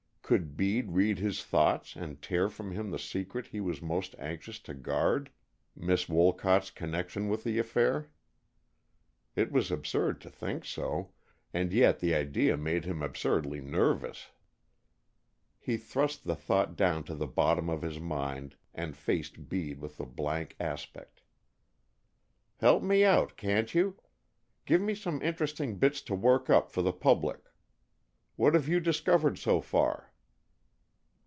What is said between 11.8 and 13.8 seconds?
the idea made him absurdly